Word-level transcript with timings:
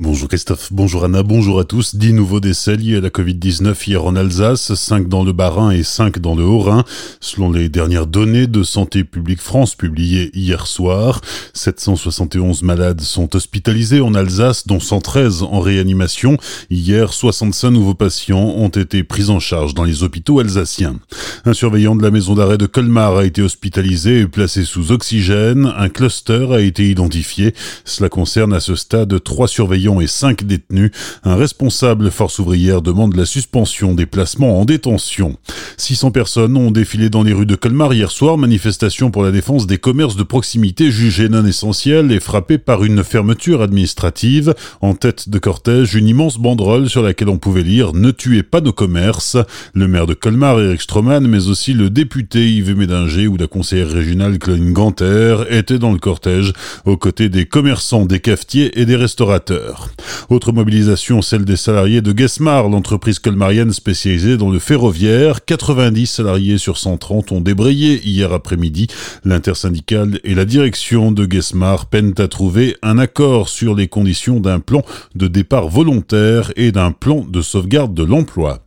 Bonjour 0.00 0.17
Christophe, 0.26 0.72
bonjour 0.72 1.04
Anna, 1.04 1.22
bonjour 1.22 1.60
à 1.60 1.64
tous. 1.64 1.94
10 1.94 2.14
nouveaux 2.14 2.40
décès 2.40 2.76
liés 2.76 2.96
à 2.96 3.00
la 3.00 3.10
Covid-19 3.10 3.74
hier 3.86 4.04
en 4.04 4.16
Alsace, 4.16 4.74
5 4.74 5.06
dans 5.06 5.22
le 5.22 5.32
Bas-Rhin 5.32 5.70
et 5.70 5.82
5 5.82 6.18
dans 6.18 6.34
le 6.34 6.44
Haut-Rhin. 6.44 6.84
Selon 7.20 7.52
les 7.52 7.68
dernières 7.68 8.06
données 8.06 8.46
de 8.46 8.62
Santé 8.62 9.04
publique 9.04 9.40
France 9.40 9.74
publiées 9.74 10.30
hier 10.34 10.66
soir, 10.66 11.20
771 11.54 12.62
malades 12.62 13.00
sont 13.00 13.36
hospitalisés 13.36 14.00
en 14.00 14.14
Alsace, 14.14 14.66
dont 14.66 14.80
113 14.80 15.42
en 15.42 15.60
réanimation. 15.60 16.36
Hier, 16.70 17.12
65 17.12 17.70
nouveaux 17.70 17.94
patients 17.94 18.54
ont 18.56 18.68
été 18.68 19.04
pris 19.04 19.28
en 19.28 19.38
charge 19.38 19.74
dans 19.74 19.84
les 19.84 20.02
hôpitaux 20.02 20.40
alsaciens. 20.40 20.96
Un 21.44 21.52
surveillant 21.52 21.94
de 21.94 22.02
la 22.02 22.10
maison 22.10 22.34
d'arrêt 22.34 22.58
de 22.58 22.66
Colmar 22.66 23.16
a 23.16 23.24
été 23.24 23.42
hospitalisé 23.42 24.20
et 24.20 24.26
placé 24.26 24.64
sous 24.64 24.90
oxygène. 24.90 25.72
Un 25.76 25.88
cluster 25.88 26.48
a 26.52 26.60
été 26.60 26.88
identifié. 26.88 27.54
Cela 27.84 28.08
concerne 28.08 28.52
à 28.52 28.60
ce 28.60 28.74
stade 28.74 29.22
trois 29.22 29.48
surveillants 29.48 30.00
et 30.00 30.07
5 30.08 30.44
détenus. 30.44 30.90
Un 31.22 31.36
responsable 31.36 32.10
force 32.10 32.38
ouvrière 32.38 32.82
demande 32.82 33.14
la 33.14 33.26
suspension 33.26 33.94
des 33.94 34.06
placements 34.06 34.60
en 34.60 34.64
détention. 34.64 35.36
600 35.76 36.10
personnes 36.10 36.56
ont 36.56 36.70
défilé 36.70 37.10
dans 37.10 37.22
les 37.22 37.32
rues 37.32 37.46
de 37.46 37.54
Colmar 37.54 37.94
hier 37.94 38.10
soir, 38.10 38.36
manifestation 38.36 39.10
pour 39.10 39.22
la 39.22 39.30
défense 39.30 39.66
des 39.66 39.78
commerces 39.78 40.16
de 40.16 40.22
proximité 40.22 40.90
jugés 40.90 41.28
non 41.28 41.46
essentiels 41.46 42.10
et 42.10 42.20
frappés 42.20 42.58
par 42.58 42.84
une 42.84 43.04
fermeture 43.04 43.62
administrative. 43.62 44.54
En 44.80 44.94
tête 44.94 45.28
de 45.28 45.38
cortège, 45.38 45.94
une 45.94 46.08
immense 46.08 46.38
banderole 46.38 46.88
sur 46.88 47.02
laquelle 47.02 47.28
on 47.28 47.38
pouvait 47.38 47.62
lire 47.62 47.92
Ne 47.92 48.10
tuez 48.10 48.42
pas 48.42 48.60
nos 48.60 48.72
commerces. 48.72 49.36
Le 49.74 49.88
maire 49.88 50.06
de 50.06 50.14
Colmar, 50.14 50.60
Eric 50.60 50.80
Stroman, 50.80 51.26
mais 51.26 51.48
aussi 51.48 51.72
le 51.72 51.90
député 51.90 52.50
Yves 52.50 52.76
Médinger 52.76 53.26
ou 53.26 53.36
la 53.36 53.46
conseillère 53.46 53.90
régionale 53.90 54.38
Claudine 54.38 54.72
Ganter 54.72 55.36
étaient 55.50 55.78
dans 55.78 55.92
le 55.92 55.98
cortège 55.98 56.52
aux 56.84 56.96
côtés 56.96 57.28
des 57.28 57.46
commerçants, 57.46 58.06
des 58.06 58.20
cafetiers 58.20 58.80
et 58.80 58.86
des 58.86 58.96
restaurateurs. 58.96 59.90
Autre 60.30 60.52
mobilisation, 60.52 61.22
celle 61.22 61.44
des 61.44 61.56
salariés 61.56 62.02
de 62.02 62.12
Guesmar, 62.12 62.68
l'entreprise 62.68 63.18
colmarienne 63.18 63.72
spécialisée 63.72 64.36
dans 64.36 64.50
le 64.50 64.58
ferroviaire. 64.58 65.44
90 65.44 66.06
salariés 66.06 66.58
sur 66.58 66.78
130 66.78 67.32
ont 67.32 67.40
débrayé 67.40 68.00
hier 68.06 68.32
après-midi. 68.32 68.88
L'intersyndicale 69.24 70.20
et 70.24 70.34
la 70.34 70.44
direction 70.44 71.12
de 71.12 71.26
Guesmar 71.26 71.86
peinent 71.86 72.14
à 72.18 72.28
trouver 72.28 72.76
un 72.82 72.98
accord 72.98 73.48
sur 73.48 73.74
les 73.74 73.88
conditions 73.88 74.40
d'un 74.40 74.60
plan 74.60 74.82
de 75.14 75.28
départ 75.28 75.68
volontaire 75.68 76.52
et 76.56 76.72
d'un 76.72 76.92
plan 76.92 77.24
de 77.28 77.42
sauvegarde 77.42 77.94
de 77.94 78.04
l'emploi. 78.04 78.60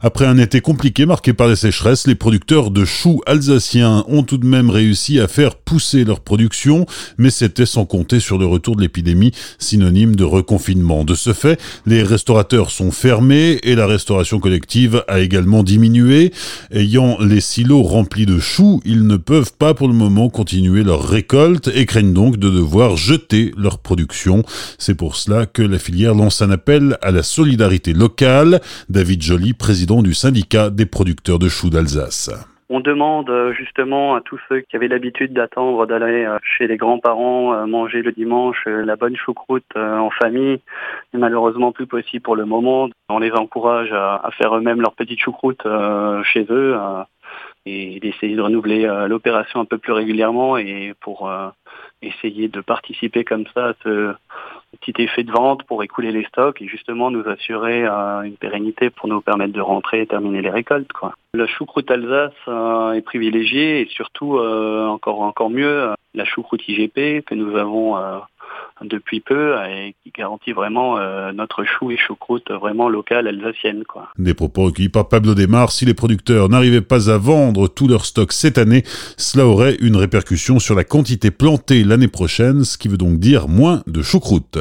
Après 0.00 0.26
un 0.26 0.38
été 0.38 0.60
compliqué 0.60 1.06
marqué 1.06 1.32
par 1.32 1.48
les 1.48 1.56
sécheresses, 1.56 2.06
les 2.06 2.14
producteurs 2.14 2.70
de 2.70 2.84
choux 2.84 3.20
alsaciens 3.26 4.04
ont 4.08 4.22
tout 4.22 4.38
de 4.38 4.46
même 4.46 4.70
réussi 4.70 5.20
à 5.20 5.28
faire 5.28 5.56
pousser 5.56 6.04
leur 6.04 6.20
production, 6.20 6.86
mais 7.18 7.30
c'était 7.30 7.66
sans 7.66 7.84
compter 7.84 8.20
sur 8.20 8.38
le 8.38 8.46
retour 8.46 8.76
de 8.76 8.82
l'épidémie, 8.82 9.32
synonyme 9.58 10.16
de 10.16 10.24
reconfinement. 10.24 11.04
De 11.04 11.14
ce 11.14 11.32
fait, 11.32 11.60
les 11.86 12.02
restaurateurs 12.02 12.70
sont 12.70 12.90
fermés 12.90 13.58
et 13.62 13.74
la 13.74 13.86
restauration 13.86 14.40
collective 14.40 15.04
a 15.08 15.20
également 15.20 15.62
diminué. 15.62 16.32
Ayant 16.72 17.18
les 17.20 17.40
silos 17.40 17.82
remplis 17.82 18.26
de 18.26 18.38
choux, 18.38 18.80
ils 18.84 19.06
ne 19.06 19.16
peuvent 19.16 19.52
pas 19.58 19.74
pour 19.74 19.88
le 19.88 19.94
moment 19.94 20.28
continuer 20.28 20.82
leur 20.82 21.08
récolte 21.08 21.70
et 21.74 21.86
craignent 21.86 22.12
donc 22.12 22.36
de 22.36 22.50
devoir 22.50 22.96
jeter 22.96 23.52
leur 23.56 23.78
production. 23.78 24.42
C'est 24.78 24.94
pour 24.94 25.16
cela 25.16 25.46
que 25.46 25.62
la 25.62 25.78
filière 25.78 26.14
lance 26.14 26.42
un 26.42 26.50
appel 26.50 26.98
à 27.02 27.10
la 27.10 27.22
solidarité 27.22 27.92
locale. 27.92 28.60
David 28.88 29.22
Joly 29.22 29.51
président 29.52 30.02
du 30.02 30.14
syndicat 30.14 30.70
des 30.70 30.86
producteurs 30.86 31.38
de 31.38 31.48
choux 31.48 31.70
d'Alsace. 31.70 32.30
On 32.74 32.80
demande 32.80 33.28
euh, 33.28 33.52
justement 33.52 34.14
à 34.14 34.22
tous 34.22 34.40
ceux 34.48 34.60
qui 34.60 34.76
avaient 34.76 34.88
l'habitude 34.88 35.34
d'attendre 35.34 35.84
d'aller 35.84 36.24
euh, 36.24 36.38
chez 36.42 36.66
les 36.66 36.78
grands-parents 36.78 37.52
euh, 37.52 37.66
manger 37.66 38.00
le 38.00 38.12
dimanche 38.12 38.64
la 38.64 38.96
bonne 38.96 39.14
choucroute 39.14 39.76
en 39.76 40.08
famille. 40.08 40.58
Malheureusement 41.12 41.72
plus 41.72 41.86
possible 41.86 42.22
pour 42.22 42.34
le 42.34 42.46
moment. 42.46 42.88
On 43.10 43.18
les 43.18 43.32
encourage 43.32 43.92
à 43.92 44.30
faire 44.38 44.56
eux-mêmes 44.56 44.80
leur 44.80 44.94
petite 44.94 45.20
choucroute 45.20 45.62
chez 46.24 46.46
eux 46.48 46.78
et 47.66 48.00
d'essayer 48.00 48.34
de 48.34 48.40
renouveler 48.40 48.86
l'opération 49.06 49.60
un 49.60 49.66
peu 49.66 49.76
plus 49.76 49.92
régulièrement 49.92 50.56
et 50.56 50.94
pour 51.00 51.30
essayer 52.00 52.48
de 52.48 52.60
participer 52.62 53.24
comme 53.24 53.44
ça 53.54 53.68
à 53.68 53.72
ce 53.84 54.14
petit 54.80 55.02
effet 55.02 55.22
de 55.22 55.32
vente 55.32 55.62
pour 55.64 55.82
écouler 55.82 56.12
les 56.12 56.24
stocks 56.24 56.60
et 56.60 56.66
justement 56.66 57.10
nous 57.10 57.26
assurer 57.28 57.84
euh, 57.84 58.22
une 58.22 58.36
pérennité 58.36 58.90
pour 58.90 59.08
nous 59.08 59.20
permettre 59.20 59.52
de 59.52 59.60
rentrer 59.60 60.02
et 60.02 60.06
terminer 60.06 60.42
les 60.42 60.50
récoltes. 60.50 60.92
Quoi. 60.92 61.14
La 61.34 61.46
choucroute 61.46 61.90
Alsace 61.90 62.32
euh, 62.48 62.92
est 62.92 63.02
privilégiée 63.02 63.80
et 63.80 63.86
surtout 63.86 64.38
euh, 64.38 64.86
encore 64.86 65.20
encore 65.20 65.50
mieux 65.50 65.90
la 66.14 66.24
choucroute 66.24 66.66
IGP 66.68 67.24
que 67.24 67.34
nous 67.34 67.56
avons 67.56 67.96
depuis 68.84 69.20
peu 69.20 69.54
et 69.68 69.94
qui 70.02 70.10
garantit 70.10 70.52
vraiment 70.52 70.98
euh, 70.98 71.32
notre 71.32 71.64
chou 71.64 71.90
et 71.90 71.96
choucroute 71.96 72.50
vraiment 72.50 72.88
locale 72.88 73.28
alsacienne. 73.28 73.84
Quoi. 73.84 74.08
Des 74.18 74.34
propos 74.34 74.64
recueillis 74.64 74.88
par 74.88 75.08
Pablo 75.08 75.34
Desmar. 75.34 75.70
Si 75.70 75.84
les 75.84 75.94
producteurs 75.94 76.48
n'arrivaient 76.48 76.80
pas 76.80 77.10
à 77.10 77.18
vendre 77.18 77.68
tout 77.68 77.88
leur 77.88 78.04
stock 78.04 78.32
cette 78.32 78.58
année, 78.58 78.82
cela 79.16 79.46
aurait 79.46 79.76
une 79.80 79.96
répercussion 79.96 80.58
sur 80.58 80.74
la 80.74 80.84
quantité 80.84 81.30
plantée 81.30 81.84
l'année 81.84 82.08
prochaine, 82.08 82.64
ce 82.64 82.78
qui 82.78 82.88
veut 82.88 82.96
donc 82.96 83.18
dire 83.18 83.48
moins 83.48 83.82
de 83.86 84.02
choucroute. 84.02 84.58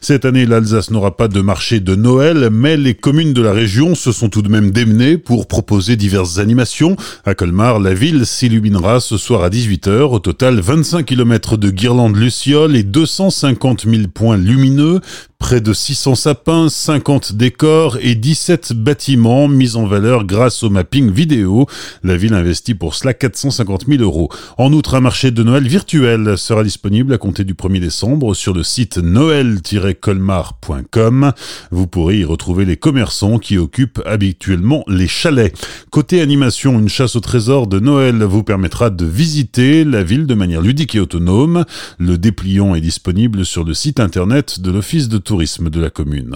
Cette 0.00 0.24
année, 0.24 0.46
l'Alsace 0.46 0.90
n'aura 0.90 1.16
pas 1.16 1.28
de 1.28 1.40
marché 1.40 1.80
de 1.80 1.94
Noël, 1.94 2.50
mais 2.52 2.76
les 2.76 2.94
communes 2.94 3.32
de 3.32 3.42
la 3.42 3.52
région 3.52 3.94
se 3.94 4.12
sont 4.12 4.28
tout 4.28 4.42
de 4.42 4.48
même 4.48 4.70
démenées 4.70 5.18
pour 5.18 5.48
proposer 5.48 5.96
diverses 5.96 6.38
animations. 6.38 6.96
À 7.24 7.34
Colmar, 7.34 7.80
la 7.80 7.94
ville 7.94 8.26
s'illuminera 8.26 9.00
ce 9.00 9.16
soir 9.16 9.42
à 9.42 9.48
18h. 9.48 10.02
Au 10.02 10.18
total, 10.18 10.60
25 10.60 11.04
km 11.04 11.56
de 11.56 11.70
guirlandes 11.70 12.16
lucioles 12.16 12.76
et 12.76 12.82
250 12.82 13.63
000 13.88 14.08
points 14.12 14.36
lumineux 14.36 15.00
près 15.44 15.60
de 15.60 15.72
600 15.74 16.14
sapins, 16.14 16.70
50 16.70 17.34
décors 17.34 17.98
et 18.00 18.14
17 18.14 18.72
bâtiments 18.72 19.46
mis 19.46 19.76
en 19.76 19.84
valeur 19.84 20.24
grâce 20.24 20.62
au 20.62 20.70
mapping 20.70 21.10
vidéo. 21.10 21.66
La 22.02 22.16
ville 22.16 22.32
investit 22.32 22.74
pour 22.74 22.94
cela 22.94 23.12
450 23.12 23.84
000 23.86 24.02
euros. 24.02 24.30
En 24.56 24.72
outre, 24.72 24.94
un 24.94 25.02
marché 25.02 25.32
de 25.32 25.42
Noël 25.42 25.68
virtuel 25.68 26.38
sera 26.38 26.64
disponible 26.64 27.12
à 27.12 27.18
compter 27.18 27.44
du 27.44 27.52
1er 27.52 27.78
décembre 27.78 28.32
sur 28.32 28.54
le 28.54 28.62
site 28.62 28.96
noël-colmar.com. 28.96 31.32
Vous 31.70 31.86
pourrez 31.88 32.20
y 32.20 32.24
retrouver 32.24 32.64
les 32.64 32.78
commerçants 32.78 33.38
qui 33.38 33.58
occupent 33.58 34.00
habituellement 34.06 34.82
les 34.88 35.08
chalets. 35.08 35.52
Côté 35.90 36.22
animation, 36.22 36.78
une 36.78 36.88
chasse 36.88 37.16
au 37.16 37.20
trésor 37.20 37.66
de 37.66 37.80
Noël 37.80 38.22
vous 38.22 38.44
permettra 38.44 38.88
de 38.88 39.04
visiter 39.04 39.84
la 39.84 40.04
ville 40.04 40.26
de 40.26 40.34
manière 40.34 40.62
ludique 40.62 40.94
et 40.94 41.00
autonome. 41.00 41.66
Le 41.98 42.16
dépliant 42.16 42.74
est 42.74 42.80
disponible 42.80 43.44
sur 43.44 43.62
le 43.62 43.74
site 43.74 44.00
internet 44.00 44.60
de 44.60 44.70
l'Office 44.70 45.08
de 45.08 45.18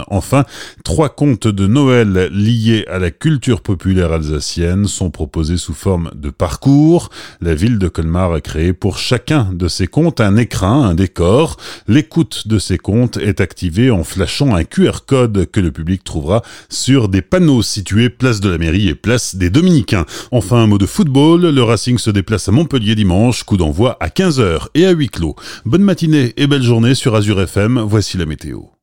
Enfin, 0.07 0.45
trois 0.83 1.09
contes 1.09 1.47
de 1.47 1.67
Noël 1.67 2.29
liés 2.31 2.85
à 2.87 2.99
la 2.99 3.11
culture 3.11 3.61
populaire 3.61 4.11
alsacienne 4.11 4.87
sont 4.87 5.09
proposés 5.09 5.57
sous 5.57 5.73
forme 5.73 6.11
de 6.15 6.29
parcours. 6.29 7.09
La 7.41 7.55
ville 7.55 7.79
de 7.79 7.87
Colmar 7.87 8.33
a 8.33 8.41
créé 8.41 8.73
pour 8.73 8.97
chacun 8.97 9.49
de 9.53 9.67
ces 9.67 9.87
contes 9.87 10.21
un 10.21 10.37
écrin, 10.37 10.83
un 10.83 10.95
décor. 10.95 11.57
L'écoute 11.87 12.47
de 12.47 12.59
ces 12.59 12.77
contes 12.77 13.17
est 13.17 13.41
activée 13.41 13.91
en 13.91 14.03
flashant 14.03 14.55
un 14.55 14.63
QR 14.63 15.05
code 15.05 15.49
que 15.51 15.59
le 15.59 15.71
public 15.71 16.03
trouvera 16.03 16.41
sur 16.69 17.09
des 17.09 17.21
panneaux 17.21 17.61
situés 17.61 18.09
place 18.09 18.39
de 18.39 18.49
la 18.49 18.57
mairie 18.57 18.89
et 18.89 18.95
place 18.95 19.35
des 19.35 19.49
Dominicains. 19.49 20.05
Enfin, 20.31 20.57
un 20.57 20.67
mot 20.67 20.77
de 20.77 20.85
football, 20.85 21.41
le 21.41 21.63
Racing 21.63 21.97
se 21.97 22.09
déplace 22.09 22.49
à 22.49 22.51
Montpellier 22.51 22.95
dimanche, 22.95 23.43
coup 23.43 23.57
d'envoi 23.57 23.97
à 23.99 24.07
15h 24.07 24.67
et 24.75 24.85
à 24.85 24.91
huis 24.91 25.09
clos. 25.09 25.35
Bonne 25.65 25.83
matinée 25.83 26.33
et 26.37 26.47
belle 26.47 26.63
journée 26.63 26.95
sur 26.95 27.15
Azure 27.15 27.41
FM, 27.41 27.79
voici 27.79 28.17
la 28.17 28.25
météo. 28.25 28.79